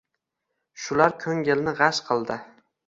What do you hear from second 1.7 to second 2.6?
g‘ash qildi.